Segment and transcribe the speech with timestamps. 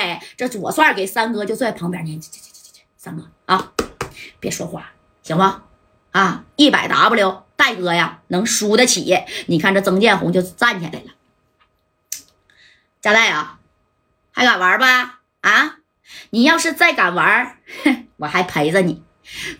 [0.00, 2.20] 哎，这左帅给三哥就在旁边呢，
[2.96, 3.72] 三哥啊，
[4.40, 4.92] 别说话，
[5.22, 5.64] 行吗？
[6.12, 9.14] 啊，一百 W，戴哥呀，能输得起？
[9.46, 11.12] 你看这曾建红就站起来了。
[13.00, 13.58] 加代啊，
[14.32, 15.20] 还敢玩吧？
[15.42, 15.76] 啊，
[16.30, 17.58] 你要是再敢玩，
[18.16, 19.02] 我还陪着你。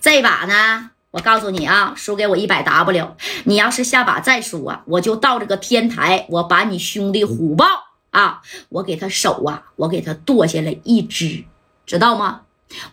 [0.00, 3.16] 这把呢，我告诉你啊，输给我一百 W。
[3.45, 7.66] 你要是下把再输啊，我就到这个天台，我把你兄弟虎豹
[8.11, 11.45] 啊，我给他手啊，我给他剁下来一只，
[11.86, 12.42] 知道吗？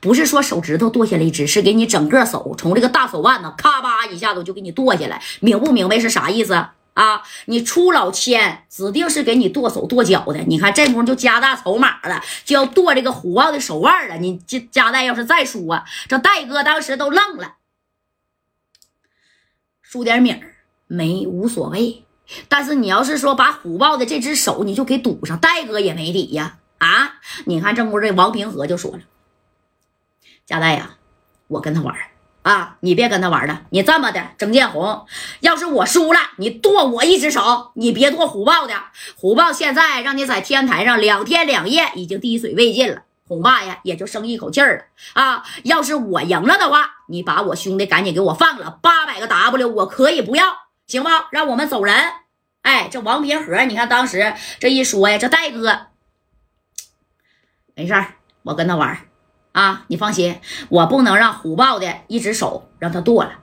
[0.01, 7.21] 不是说手指头剁下来一只，是给你整个手从这个大手腕子，咔吧一下子就给你剁下来，明不明白是啥意思啊？
[7.45, 10.39] 你出老千，指定是给你剁手剁脚的。
[10.47, 14.17] 你看这功夫就加大筹码了，就要剁这个虎豹的手腕了。
[14.17, 17.57] 你这加代要是再输啊，这戴哥当时都愣了。
[19.83, 20.55] 输点米儿
[20.87, 22.03] 没无所谓，
[22.47, 26.57] 但是你要是说把虎豹的这只手你就给堵上，戴哥也没底呀。
[26.77, 28.99] 啊，你看正屋这王平和就说了。
[30.45, 30.91] 贾代呀，
[31.47, 31.95] 我跟他玩
[32.43, 33.63] 啊，你别跟他玩了。
[33.71, 35.05] 你这么的，郑建红，
[35.39, 38.73] 要是我输了，你剁我一只手，你别剁虎豹的。
[39.17, 45.43] 虎豹现在让你在天台上两天两夜，已经滴水未进了，恐怕呀也就生一口气儿了啊。
[45.63, 50.45] 要是我赢了的话，你把我兄弟赶紧给我放了，八百个 W 我可以不要，
[50.85, 51.09] 行不？
[51.31, 51.95] 让我们走人。
[52.67, 55.87] 哎，这王平和，你看当时这一说呀，这戴哥
[57.73, 59.07] 没事儿，我跟他玩。
[59.53, 63.39] 啊，你放心，我不能让虎豹的一只手让他剁了。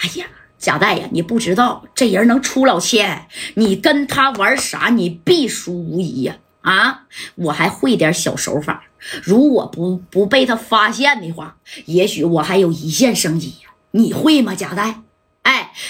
[0.00, 0.26] 哎呀，
[0.58, 6.36] 贾代呀，你不知道这人能出老千，你跟他玩啥，你必输无疑呀！
[6.60, 7.04] 啊，
[7.36, 8.84] 我还会点小手法，
[9.22, 13.70] 如果不不被他发现的话，也许我还有一线生机呀。
[13.92, 15.00] 你会吗，贾代？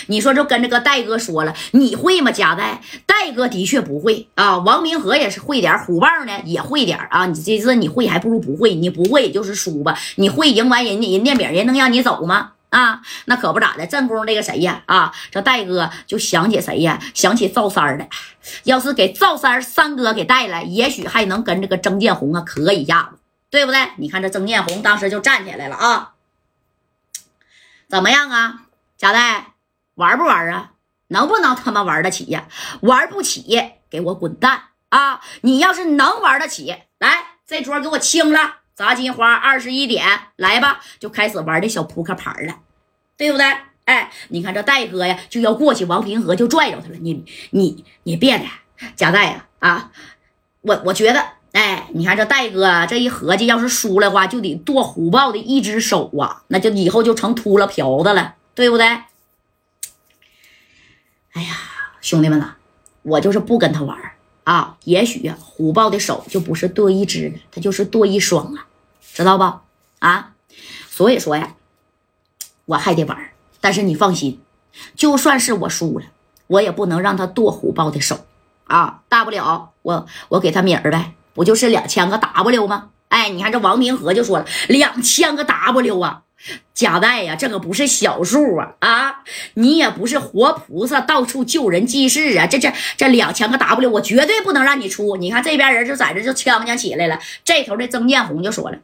[0.06, 2.30] 你说就跟这个戴哥说了，你会吗？
[2.30, 4.58] 贾代，戴哥的确不会啊。
[4.58, 7.26] 王明和也是会点，虎豹呢也会点啊。
[7.26, 9.98] 你这这你会还不如不会，你不会就是输吧。
[10.16, 12.52] 你会赢完人家人家饼，人能让你走吗？
[12.70, 13.86] 啊，那可不咋的。
[13.86, 14.82] 正宫那个谁呀？
[14.86, 16.98] 啊，这戴哥就想起谁呀？
[17.12, 18.06] 想起赵三儿了。
[18.64, 23.18] 要是给赵三儿三哥给带来，也许还能跟这个曾建红啊磕一下子，
[23.50, 23.88] 对不对？
[23.98, 26.12] 你看这曾建红当时就站起来了啊，
[27.90, 28.62] 怎么样啊？
[28.96, 29.51] 贾代
[29.94, 30.72] 玩不玩啊？
[31.08, 32.46] 能不能他妈玩得起呀？
[32.80, 33.60] 玩不起，
[33.90, 35.20] 给我滚蛋啊！
[35.42, 42.56] 你要是能玩得起来，这桌给我清了，砸金花二十一点，来吧，就开始玩这小扑克牌了，
[43.18, 43.46] 对不对？
[43.84, 46.96] 哎，你看这戴哥呀，就要过去，王平和就拽着他了。
[47.00, 48.44] 你你你别的，
[48.96, 49.90] 贾代呀啊！
[50.62, 51.22] 我我觉得，
[51.52, 58.36] 哎，你看这戴哥这一合计，要是输了话，就得剁虎豹的一只手啊，那就以后就成秃了瓢子了。
[58.54, 58.86] 对不对？
[61.32, 61.56] 哎呀，
[62.00, 62.54] 兄弟们呐，
[63.02, 63.98] 我就是不跟他玩
[64.44, 64.76] 啊！
[64.84, 68.66] 也许，虎豹的手就不是剁一只了，他就是剁一双啊，
[69.14, 69.44] 知道不？
[70.00, 70.32] 啊，
[70.88, 71.54] 所以说呀，
[72.66, 73.30] 我还得玩。
[73.60, 74.40] 但是你放心，
[74.96, 76.06] 就算是我输了，
[76.48, 78.26] 我也不能让他剁虎豹的手
[78.66, 79.02] 啊！
[79.08, 82.90] 大不了我我给他米儿呗，不就是两千个 W 吗？
[83.08, 86.22] 哎，你看这王明和就说了，两千个 W 啊！
[86.74, 88.74] 贾代呀，这可不是小数啊！
[88.80, 89.22] 啊，
[89.54, 92.46] 你也不是活菩萨，到处救人济世啊！
[92.46, 95.16] 这这这两千个 W，我绝对不能让你出！
[95.16, 97.20] 你看这边人就在这就呛呛起来了。
[97.44, 98.78] 这头的曾建红就说了：“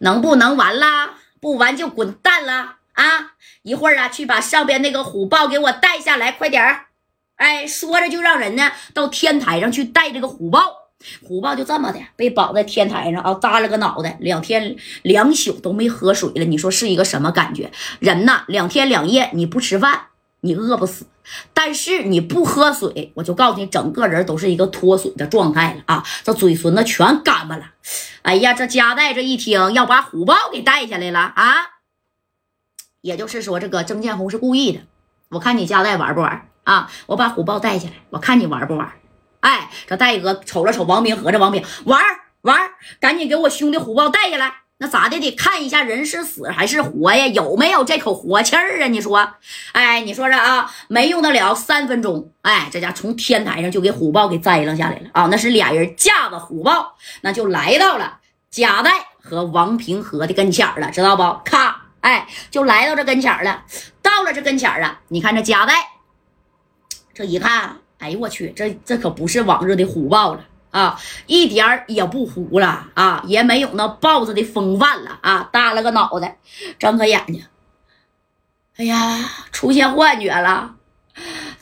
[0.00, 1.14] 能不能完了？
[1.40, 3.32] 不完就滚蛋了啊！
[3.62, 6.86] 一会儿啊，去把上边那个虎豹给我带下来，快点儿！
[7.36, 10.85] 哎，说着就让人呢到天台上去带这个虎豹。”
[11.22, 16.44] 虎豹就这么的被绑在天台上啊，扎了个脑袋，两天两宿都没喝水了。
[16.44, 17.70] 你说是一个什么感觉？
[18.00, 20.06] 人呐，两天两夜你不吃饭，
[20.40, 21.04] 你饿不死；
[21.52, 26.04] 但是你不喝水，我就告诉你，整个人都是一个脱水的状态了啊！
[26.24, 27.64] 这嘴唇子全干巴了。
[28.22, 31.54] 哎呀，这加代这一听要把虎豹给带下来了啊！
[33.02, 34.80] 也就是说，这个曾建红是故意的。
[35.28, 36.90] 我看你加代玩不玩啊？
[37.06, 38.90] 我把虎豹带下来，我看你玩不玩。
[39.46, 42.02] 哎，这戴哥瞅了瞅王明和这王平，玩
[42.40, 42.68] 玩，
[42.98, 44.52] 赶紧给我兄弟虎豹带下来。
[44.78, 45.20] 那咋的？
[45.20, 47.28] 得看一下人是死还是活呀？
[47.28, 48.88] 有没有这口活气儿啊？
[48.88, 49.34] 你说，
[49.70, 55.28] 哎，你说这啊，没用得了三分钟，哎，这家从天台上就给虎豹给摘了下来了啊！
[55.30, 58.18] 那是俩人架着虎豹，那就来到了
[58.50, 58.90] 贾代
[59.22, 61.22] 和王平和的跟前了，知道不？
[61.44, 63.62] 咔，哎，就来到这跟前了。
[64.02, 65.74] 到了这跟前啊，你看这贾代，
[67.14, 67.76] 这一看。
[67.98, 75.48] 哎呦我去，这这可不是往日的虎豹了啊，一点儿也不虎了啊，也没有那豹子的风范了啊！
[75.50, 76.36] 耷拉个脑袋，
[76.78, 77.42] 睁开眼睛，
[78.76, 80.74] 哎呀，出现幻觉了，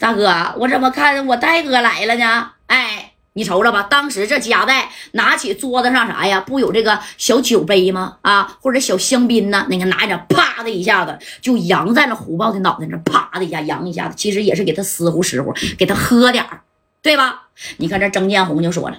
[0.00, 2.50] 大哥，我怎么看我戴哥来了呢？
[2.66, 6.40] 哎，你瞅瞅吧，当时这夹带拿起桌子上啥呀？
[6.40, 8.18] 不有这个小酒杯吗？
[8.22, 9.66] 啊，或者小香槟呢？
[9.70, 10.18] 那个拿着，
[10.54, 16.60] 啪的一下子就扬在了虎豹的脑袋上，啪的一下扬一下子，其实也是给他湿乎湿乎，给他喝点儿
[17.02, 17.48] 对吧？
[17.78, 18.96] 你看这曾建红就说了，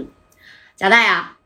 [0.75, 1.37] 贾代啊，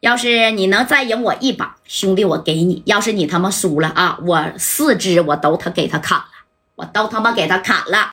[0.00, 6.24] 要是你能再赢我一把，兄弟我给你；要是你他妈输了啊，我四肢我都他给他砍了，
[6.76, 8.12] 我都他妈给他砍了。